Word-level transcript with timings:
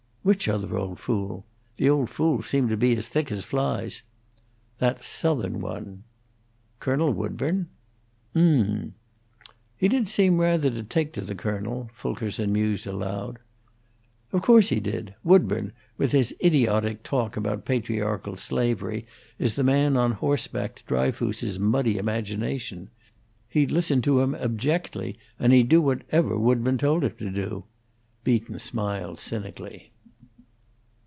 "Which 0.23 0.47
other 0.47 0.77
old 0.77 0.99
fool? 0.99 1.47
The 1.77 1.89
old 1.89 2.11
fools 2.11 2.45
seem 2.45 2.69
to 2.69 2.77
be 2.77 2.95
as 2.95 3.07
thick 3.07 3.31
as 3.31 3.43
flies." 3.43 4.03
"That 4.77 5.03
Southern 5.03 5.59
one." 5.61 6.03
"Colonel 6.79 7.11
Woodburn?" 7.11 7.69
"Mmmmm." 8.35 8.91
"He 9.75 9.87
did 9.87 10.07
seem 10.07 10.37
to 10.37 10.43
rather 10.43 10.83
take 10.83 11.13
to 11.13 11.21
the 11.21 11.33
colonel!" 11.33 11.89
Fulkerson 11.95 12.53
mused 12.53 12.85
aloud. 12.85 13.39
"Of 14.31 14.43
course 14.43 14.69
he 14.69 14.79
did. 14.79 15.15
Woodburn, 15.23 15.73
with 15.97 16.11
his 16.11 16.35
idiotic 16.43 17.01
talk 17.01 17.35
about 17.35 17.65
patriarchal 17.65 18.35
slavery, 18.35 19.07
is 19.39 19.55
the 19.55 19.63
man 19.63 19.97
on 19.97 20.11
horseback 20.11 20.75
to 20.75 20.83
Dryfoos's 20.83 21.57
muddy 21.57 21.97
imagination. 21.97 22.91
He'd 23.49 23.71
listen 23.71 24.03
to 24.03 24.19
him 24.19 24.35
abjectly, 24.35 25.17
and 25.39 25.51
he'd 25.51 25.69
do 25.69 25.81
whatever 25.81 26.37
Woodburn 26.37 26.77
told 26.77 27.03
him 27.03 27.15
to 27.17 27.31
do." 27.31 27.63
Beaton 28.23 28.59
smiled 28.59 29.17
cynically. 29.17 29.87